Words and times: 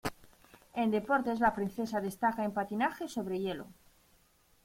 En 0.83 0.93
deportes, 0.93 1.43
la 1.43 1.51
princesa 1.57 2.01
destaca 2.07 2.43
en 2.49 2.55
patinaje 2.57 3.07
sobre 3.07 3.39
hielo. 3.43 3.67